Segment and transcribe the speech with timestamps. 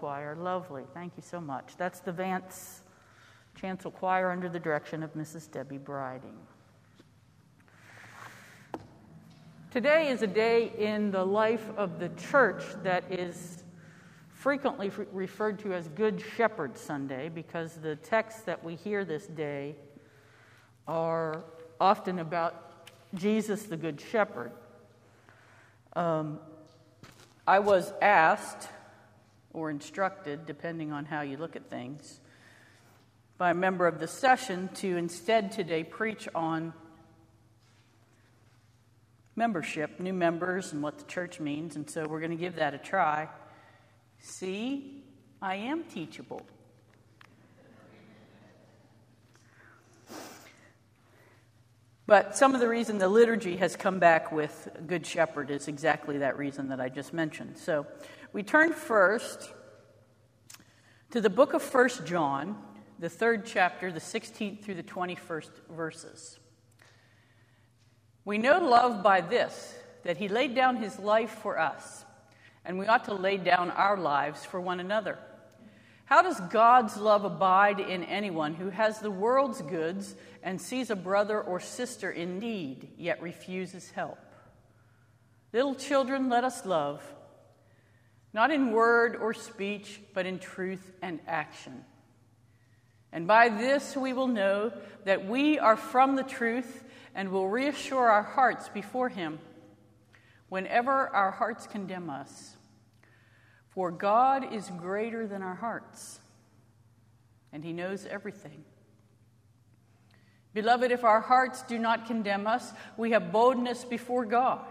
[0.00, 0.84] Choir, lovely.
[0.94, 1.74] Thank you so much.
[1.76, 2.80] That's the Vance
[3.54, 5.50] Chancel Choir under the direction of Mrs.
[5.52, 6.38] Debbie Briding.
[9.70, 13.62] Today is a day in the life of the church that is
[14.30, 19.76] frequently referred to as Good Shepherd Sunday because the texts that we hear this day
[20.88, 21.44] are
[21.78, 24.52] often about Jesus the Good Shepherd.
[25.92, 26.38] Um,
[27.46, 28.70] I was asked
[29.52, 32.20] or instructed, depending on how you look at things,
[33.38, 36.72] by a member of the session to instead today preach on
[39.36, 41.76] membership, new members, and what the church means.
[41.76, 43.28] And so we're going to give that a try.
[44.18, 45.02] See,
[45.40, 46.42] I am teachable.
[52.10, 56.18] But some of the reason the liturgy has come back with Good Shepherd is exactly
[56.18, 57.56] that reason that I just mentioned.
[57.56, 57.86] So
[58.32, 59.52] we turn first
[61.12, 62.60] to the book of First John,
[62.98, 66.40] the third chapter, the 16th through the 21st verses.
[68.24, 69.72] We know love by this
[70.02, 72.04] that he laid down his life for us,
[72.64, 75.16] and we ought to lay down our lives for one another.
[76.10, 80.96] How does God's love abide in anyone who has the world's goods and sees a
[80.96, 84.18] brother or sister in need, yet refuses help?
[85.52, 87.00] Little children, let us love,
[88.32, 91.84] not in word or speech, but in truth and action.
[93.12, 94.72] And by this we will know
[95.04, 96.82] that we are from the truth
[97.14, 99.38] and will reassure our hearts before Him
[100.48, 102.56] whenever our hearts condemn us.
[103.70, 106.18] For God is greater than our hearts,
[107.52, 108.64] and He knows everything.
[110.52, 114.66] Beloved, if our hearts do not condemn us, we have boldness before God,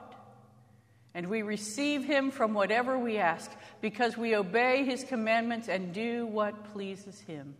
[1.13, 3.49] and we receive Him from whatever we ask,
[3.79, 7.55] because we obey His commandments and do what pleases Him.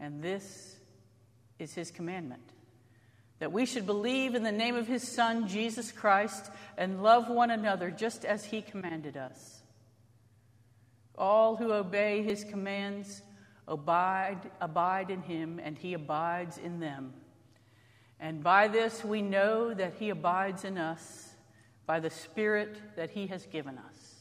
[0.00, 0.76] And this
[1.58, 2.53] is His commandment
[3.38, 7.50] that we should believe in the name of his Son, Jesus Christ, and love one
[7.50, 9.62] another just as he commanded us.
[11.16, 13.22] All who obey his commands
[13.66, 17.12] abide, abide in him, and he abides in them.
[18.20, 21.34] And by this we know that he abides in us
[21.86, 24.14] by the Spirit that he has given us.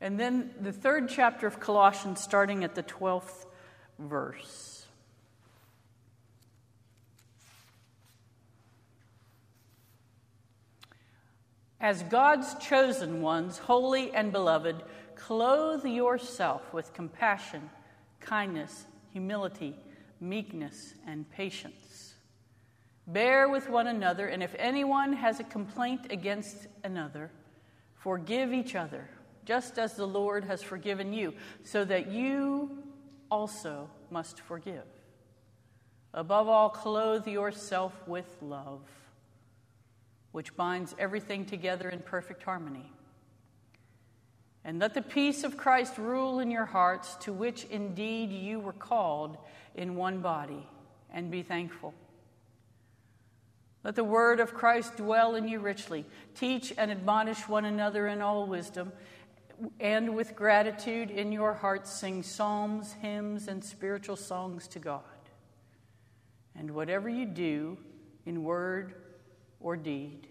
[0.00, 3.46] And then the third chapter of Colossians, starting at the 12th
[3.98, 4.81] verse.
[11.82, 14.84] As God's chosen ones, holy and beloved,
[15.16, 17.68] clothe yourself with compassion,
[18.20, 19.74] kindness, humility,
[20.20, 22.14] meekness, and patience.
[23.08, 27.32] Bear with one another, and if anyone has a complaint against another,
[27.94, 29.10] forgive each other,
[29.44, 32.78] just as the Lord has forgiven you, so that you
[33.28, 34.84] also must forgive.
[36.14, 38.82] Above all, clothe yourself with love
[40.32, 42.90] which binds everything together in perfect harmony.
[44.64, 48.72] And let the peace of Christ rule in your hearts, to which indeed you were
[48.72, 49.36] called
[49.74, 50.66] in one body,
[51.12, 51.94] and be thankful.
[53.84, 56.06] Let the word of Christ dwell in you richly.
[56.36, 58.92] Teach and admonish one another in all wisdom,
[59.80, 65.02] and with gratitude in your hearts sing psalms, hymns, and spiritual songs to God.
[66.54, 67.78] And whatever you do,
[68.24, 68.94] in word
[69.62, 70.28] or deed.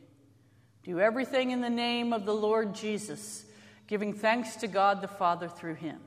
[0.84, 3.46] Do everything in the name of the Lord Jesus,
[3.88, 6.00] giving thanks to God the Father through him.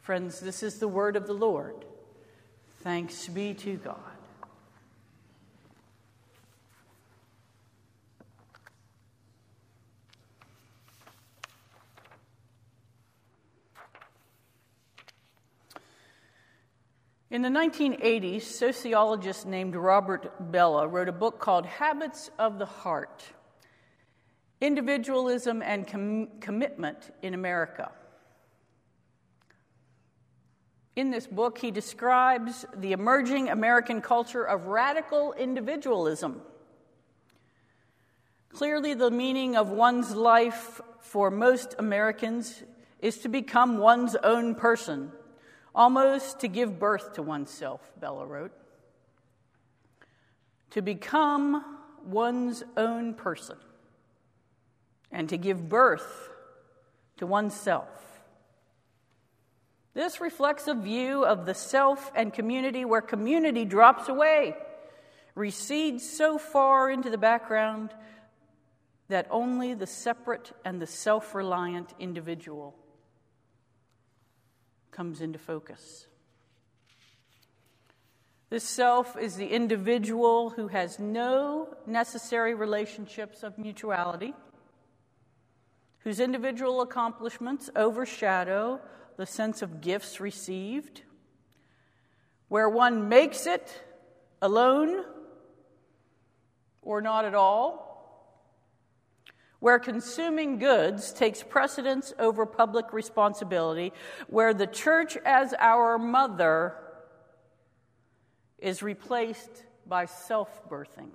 [0.00, 1.84] Friends, this is the word of the Lord.
[2.82, 4.15] Thanks be to God.
[17.36, 23.24] In the 1980s, sociologist named Robert Bellah wrote a book called Habits of the Heart
[24.62, 27.92] Individualism and Com- Commitment in America.
[30.96, 36.40] In this book, he describes the emerging American culture of radical individualism.
[38.48, 42.62] Clearly, the meaning of one's life for most Americans
[43.00, 45.12] is to become one's own person
[45.76, 48.52] almost to give birth to oneself, Bellah wrote.
[50.70, 51.62] To become
[52.02, 53.58] one's own person
[55.12, 56.30] and to give birth
[57.18, 57.88] to oneself.
[59.94, 64.54] This reflects a view of the self and community where community drops away,
[65.34, 67.90] recedes so far into the background
[69.08, 72.74] that only the separate and the self reliant individual
[74.96, 76.06] comes into focus.
[78.48, 84.32] This self is the individual who has no necessary relationships of mutuality,
[85.98, 88.80] whose individual accomplishments overshadow
[89.18, 91.02] the sense of gifts received,
[92.48, 93.82] where one makes it
[94.40, 95.04] alone
[96.80, 97.85] or not at all,
[99.60, 103.92] where consuming goods takes precedence over public responsibility,
[104.28, 106.74] where the church as our mother
[108.58, 111.10] is replaced by self birthing.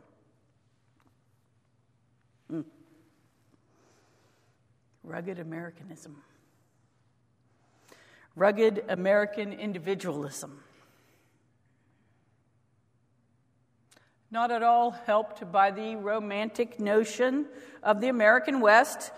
[2.51, 2.65] Mm.
[5.03, 6.17] Rugged Americanism.
[8.35, 10.63] Rugged American individualism.
[14.31, 17.47] Not at all helped by the romantic notion
[17.83, 19.11] of the American West,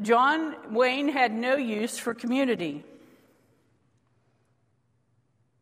[0.00, 2.84] John Wayne had no use for community.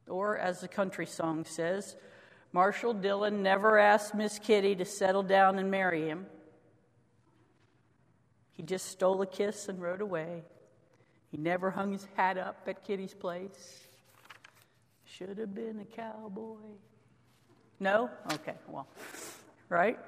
[0.07, 1.97] Or, as the country song says,
[2.53, 6.27] Marshall Dillon never asked Miss Kitty to settle down and marry him.
[8.53, 10.43] He just stole a kiss and rode away.
[11.31, 13.87] He never hung his hat up at Kitty's place.
[15.05, 16.57] Should have been a cowboy.
[17.81, 18.11] No?
[18.33, 18.89] Okay, well,
[19.69, 19.99] right?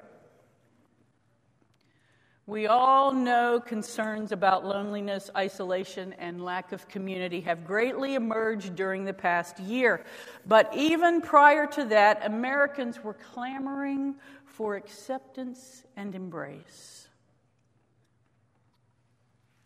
[2.47, 9.05] We all know concerns about loneliness, isolation, and lack of community have greatly emerged during
[9.05, 10.03] the past year.
[10.45, 17.07] But even prior to that, Americans were clamoring for acceptance and embrace.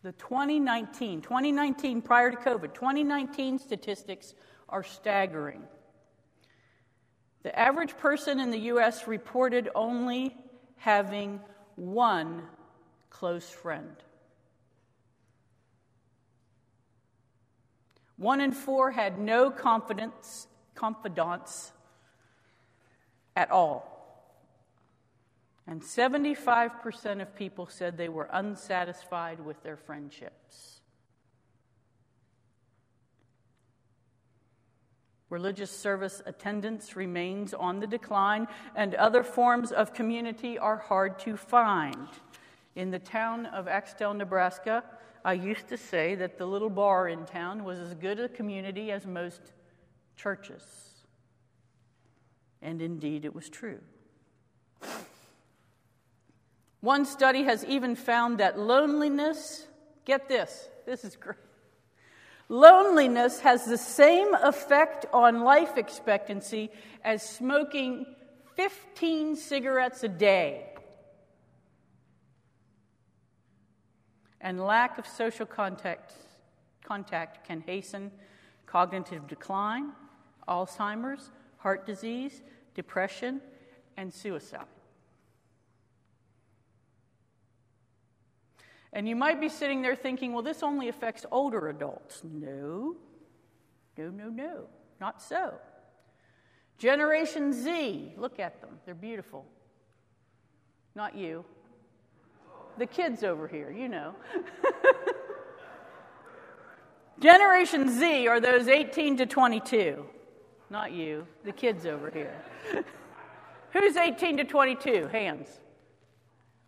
[0.02, 4.34] The 2019, 2019 prior to COVID, 2019 statistics
[4.68, 5.62] are staggering.
[7.46, 9.06] The average person in the U.S.
[9.06, 10.36] reported only
[10.78, 11.38] having
[11.76, 12.42] one
[13.08, 13.94] close friend.
[18.16, 21.70] One in four had no confidence, confidants
[23.36, 23.92] at all.
[25.68, 30.75] And 75% of people said they were unsatisfied with their friendships.
[35.28, 41.36] Religious service attendance remains on the decline, and other forms of community are hard to
[41.36, 42.08] find.
[42.76, 44.84] In the town of Axtell, Nebraska,
[45.24, 48.92] I used to say that the little bar in town was as good a community
[48.92, 49.40] as most
[50.16, 50.62] churches.
[52.62, 53.80] And indeed, it was true.
[56.80, 59.66] One study has even found that loneliness,
[60.04, 61.36] get this, this is great.
[62.48, 66.70] Loneliness has the same effect on life expectancy
[67.04, 68.06] as smoking
[68.54, 70.66] 15 cigarettes a day.
[74.46, 76.12] and lack of social contact,
[76.84, 78.12] contact can hasten
[78.64, 79.90] cognitive decline,
[80.46, 83.40] Alzheimer's, heart disease, depression,
[83.96, 84.66] and suicide.
[88.92, 92.22] And you might be sitting there thinking, well, this only affects older adults.
[92.24, 92.96] No,
[93.98, 94.64] no, no, no,
[95.00, 95.54] not so.
[96.78, 99.44] Generation Z, look at them, they're beautiful.
[100.94, 101.44] Not you,
[102.78, 104.14] the kids over here, you know.
[107.20, 110.04] Generation Z are those 18 to 22.
[110.68, 112.34] Not you, the kids over here.
[113.72, 115.08] Who's 18 to 22?
[115.08, 115.48] Hands.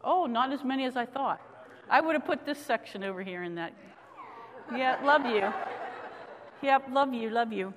[0.02, 1.40] Oh, not as many as I thought.
[1.90, 3.72] I would have put this section over here in that.
[4.74, 5.52] Yeah, love you.
[6.62, 7.72] Yep, love you, love you.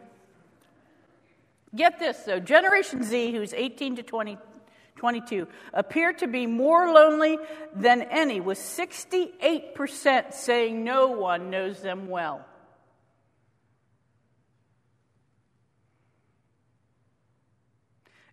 [1.75, 4.41] Get this though Generation Z, who's 18 to 22,
[4.97, 7.37] 22, appear to be more lonely
[7.73, 12.45] than any, with 68% saying no one knows them well.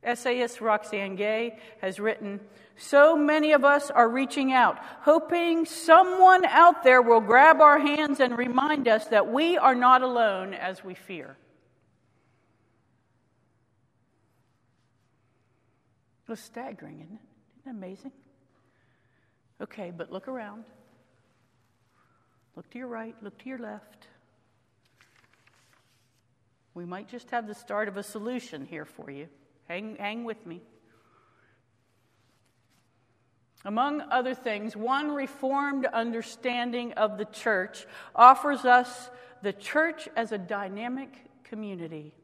[0.02, 2.40] Essayist Roxane Gay has written
[2.76, 8.20] So many of us are reaching out, hoping someone out there will grab our hands
[8.20, 11.36] and remind us that we are not alone as we fear.
[16.24, 17.20] It was staggering, isn't it?
[17.60, 18.12] Isn't it amazing?
[19.60, 20.64] Okay, but look around.
[22.54, 24.06] Look to your right, look to your left.
[26.74, 29.28] We might just have the start of a solution here for you.
[29.68, 30.62] Hang, hang with me.
[33.64, 39.10] Among other things, one reformed understanding of the church offers us
[39.42, 41.10] the church as a dynamic
[41.44, 42.14] community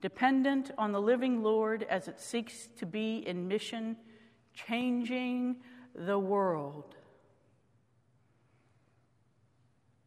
[0.00, 3.96] dependent on the living Lord as it seeks to be in mission,
[4.54, 5.56] changing
[5.94, 6.96] the world.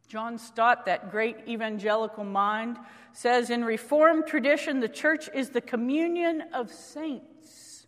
[0.06, 2.78] John Stott, that great evangelical mind,
[3.12, 7.86] says in Reformed tradition, the church is the communion of saints.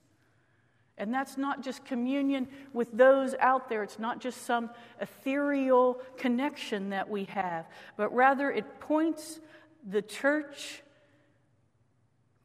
[0.99, 4.71] And that's not just communion with those out there, it's not just some
[5.01, 9.41] ethereal connection that we have, but rather it points
[9.87, 10.83] the church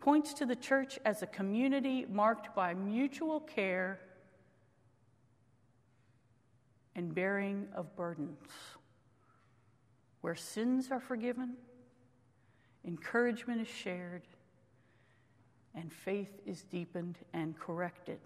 [0.01, 3.99] points to the church as a community marked by mutual care
[6.95, 8.49] and bearing of burdens,
[10.21, 11.55] where sins are forgiven,
[12.85, 14.23] encouragement is shared,
[15.75, 18.19] and faith is deepened and corrected.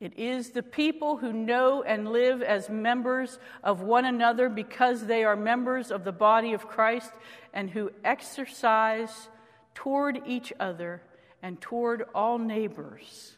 [0.00, 5.24] It is the people who know and live as members of one another because they
[5.24, 7.12] are members of the body of Christ
[7.52, 9.28] and who exercise
[9.74, 11.02] toward each other
[11.42, 13.36] and toward all neighbors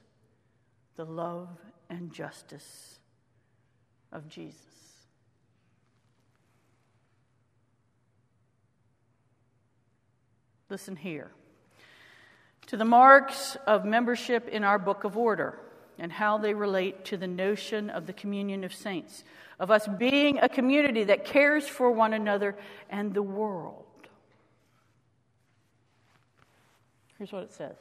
[0.96, 1.48] the love
[1.90, 3.00] and justice
[4.12, 4.71] of Jesus.
[10.72, 11.30] Listen here
[12.68, 15.58] to the marks of membership in our book of order
[15.98, 19.22] and how they relate to the notion of the communion of saints,
[19.60, 22.56] of us being a community that cares for one another
[22.88, 23.84] and the world.
[27.18, 27.76] Here's what it says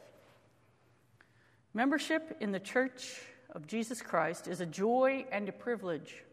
[1.73, 3.21] Membership in the Church
[3.51, 6.25] of Jesus Christ is a joy and a privilege.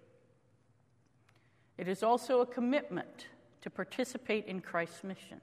[1.76, 3.26] It is also a commitment
[3.60, 5.40] to participate in Christ's mission.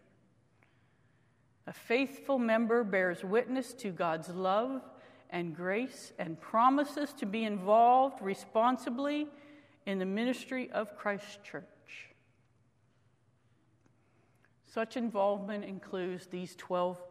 [1.67, 4.81] A faithful member bears witness to God's love
[5.31, 9.27] and grace and promises to be involved responsibly
[9.85, 11.63] in the ministry of Christ's church.
[14.65, 17.01] Such involvement includes these 12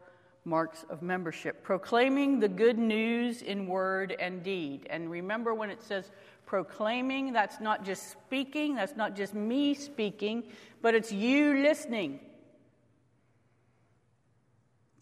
[0.44, 4.87] marks of membership proclaiming the good news in word and deed.
[4.90, 6.11] And remember when it says
[6.46, 10.44] proclaiming, that's not just speaking, that's not just me speaking,
[10.82, 12.20] but it's you listening.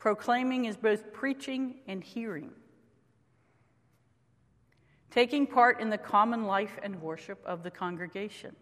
[0.02, 2.50] Proclaiming is both preaching and hearing
[5.12, 8.56] taking part in the common life and worship of the congregation.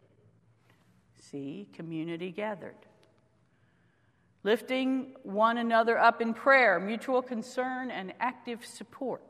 [1.19, 2.77] See, community gathered.
[4.43, 9.23] Lifting one another up in prayer, mutual concern, and active support.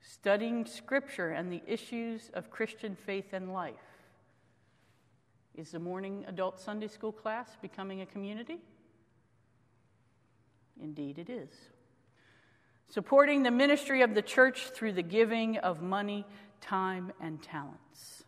[0.00, 3.74] Studying Scripture and the issues of Christian faith and life.
[5.54, 8.60] Is the morning adult Sunday school class becoming a community?
[10.80, 11.50] Indeed, it is
[12.88, 16.24] supporting the ministry of the church through the giving of money,
[16.60, 18.24] time, and talents.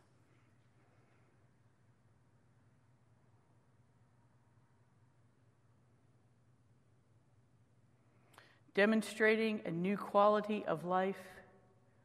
[8.75, 11.17] Demonstrating a new quality of life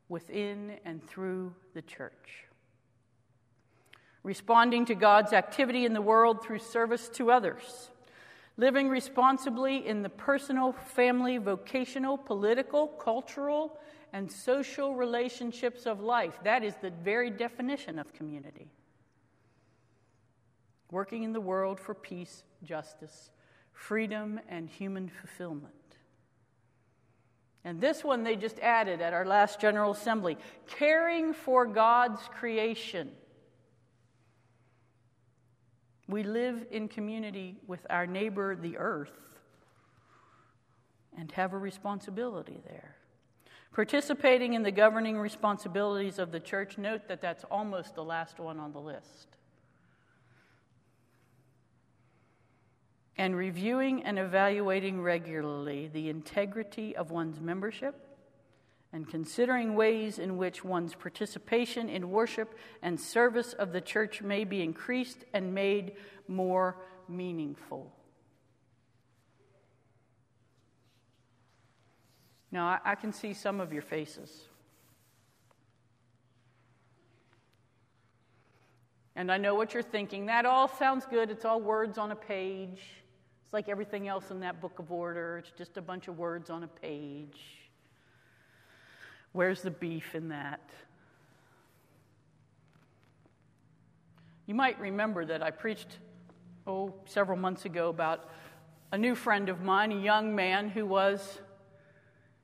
[0.10, 2.46] within and through the church.
[4.24, 7.90] Responding to God's activity in the world through service to others
[8.58, 13.80] living responsibly in the personal, family, vocational, political, cultural,
[14.12, 16.40] and social relationships of life.
[16.44, 18.72] That is the very definition of community.
[20.92, 23.32] Working in the world for peace, justice,
[23.72, 25.74] freedom, and human fulfillment.
[27.66, 33.12] And this one they just added at our last General Assembly caring for God's creation.
[36.08, 39.40] We live in community with our neighbor, the earth,
[41.18, 42.96] and have a responsibility there.
[43.74, 48.60] Participating in the governing responsibilities of the church, note that that's almost the last one
[48.60, 49.30] on the list.
[53.18, 58.13] And reviewing and evaluating regularly the integrity of one's membership
[58.94, 64.44] and considering ways in which one's participation in worship and service of the church may
[64.44, 65.94] be increased and made
[66.28, 66.78] more
[67.10, 67.92] meaningful.
[72.52, 74.44] Now, I, can see some of your faces.
[79.16, 80.28] And I know what you're thinking.
[80.28, 81.32] That all sounds good.
[81.32, 82.84] It's all words on a page.
[83.44, 86.52] It's like everything else in that book of order, it's just a bunch of words
[86.52, 87.63] on a page.
[89.34, 90.62] Where's the beef in that?
[94.46, 95.98] You might remember that I preached,
[96.68, 98.30] oh, several months ago about
[98.92, 101.40] a new friend of mine, a young man who was,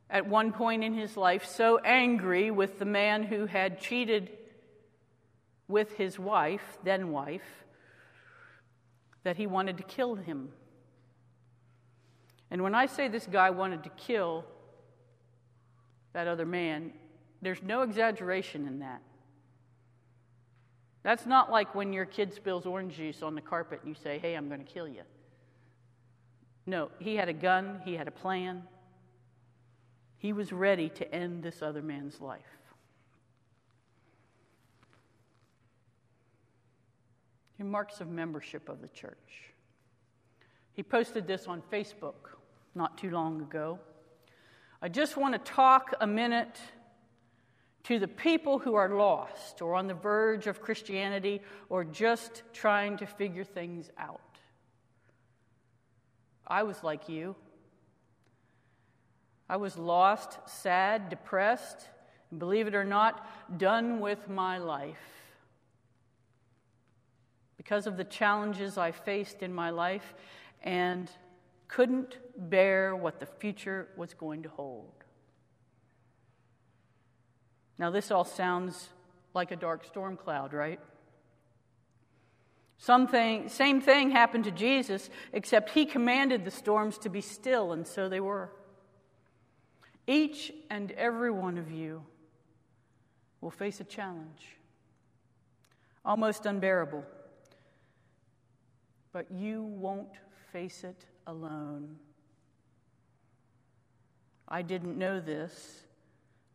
[0.10, 4.32] at one point in his life, so angry with the man who had cheated
[5.68, 7.66] with his wife, then wife,
[9.24, 10.50] that he wanted to kill him.
[12.50, 14.46] And when I say this guy wanted to kill,
[16.14, 16.92] that other man,
[17.42, 19.02] there's no exaggeration in that.
[21.04, 24.20] That's not like when your kid spills orange juice on the carpet and you say,
[24.20, 25.04] hey, I'm going to kill you.
[26.66, 28.64] No, he had a gun, he had a plan.
[30.18, 32.42] He was ready to end this other man's life.
[37.58, 39.54] Your marks of membership of the church.
[40.74, 42.38] He posted this on Facebook
[42.76, 43.80] not too long ago.
[44.82, 46.58] I just want to talk a minute
[47.84, 52.98] to the people who are lost or on the verge of Christianity or just trying
[52.98, 54.22] to figure things out.
[56.48, 57.36] I was like you.
[59.50, 61.88] I was lost, sad, depressed,
[62.32, 64.98] and believe it or not, done with my life.
[67.58, 70.14] Because of the challenges I faced in my life
[70.64, 71.10] and
[71.70, 74.92] couldn't bear what the future was going to hold.
[77.78, 78.90] Now, this all sounds
[79.34, 80.80] like a dark storm cloud, right?
[82.78, 87.86] Something, same thing happened to Jesus, except he commanded the storms to be still, and
[87.88, 88.50] so they were.
[90.08, 92.04] Each and every one of you
[93.42, 94.58] will face a challenge,
[96.04, 97.06] almost unbearable,
[99.14, 100.10] but you won't
[100.52, 101.98] face it alone.
[104.48, 105.84] I didn't know this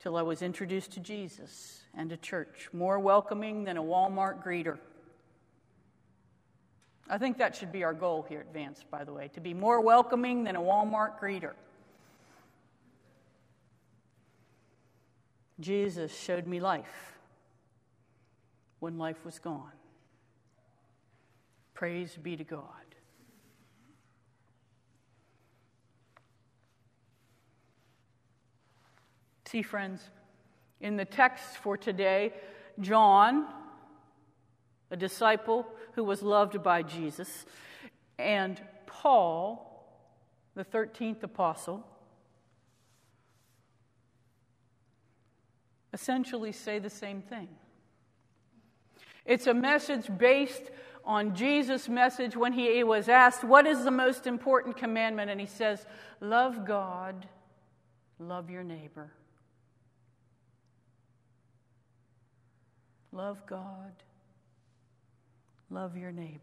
[0.01, 4.79] till I was introduced to Jesus and a church more welcoming than a Walmart greeter.
[7.09, 9.55] I think that should be our goal here at Vance, by the way, to be
[9.55, 11.53] more welcoming than a Walmart greeter.
[15.61, 17.15] Jesus showed me life
[18.81, 19.71] when life was gone.
[21.75, 22.84] Praise be to God.
[29.55, 30.01] See, friends,
[30.81, 32.33] in the text for today,
[32.81, 33.47] John,
[34.91, 37.47] a disciple who was loved by Jesus,
[38.19, 40.11] and Paul,
[40.57, 41.87] the 13th apostle,
[45.93, 47.47] essentially say the same thing.
[49.25, 50.73] It's a message based
[51.05, 55.31] on Jesus' message when he was asked, What is the most important commandment?
[55.31, 55.87] And he says,
[56.21, 57.29] Love God,
[58.19, 59.13] love your neighbor.
[63.15, 63.93] Love God.
[65.71, 66.41] Love your neighbor.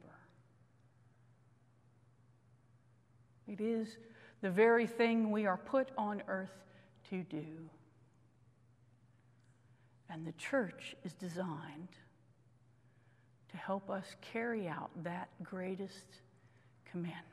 [3.46, 3.98] It is
[4.42, 6.64] the very thing we are put on earth
[7.10, 7.46] to do.
[10.10, 11.90] And the church is designed
[13.50, 16.06] to help us carry out that greatest
[16.90, 17.26] commandment.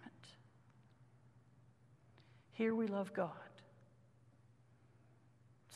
[2.50, 3.30] Here we love God,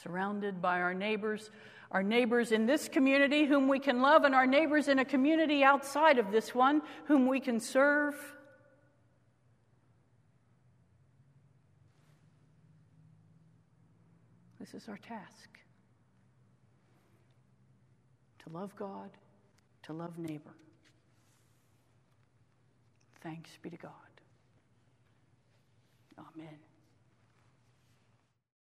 [0.02, 1.50] surrounded by our neighbors
[1.92, 5.62] our neighbors in this community whom we can love, and our neighbors in a community
[5.62, 8.14] outside of this one whom we can serve.
[14.58, 15.50] This is our task
[18.38, 19.10] to love God,
[19.82, 20.54] to love neighbor.
[23.22, 23.92] Thanks be to God.
[26.18, 26.71] Amen.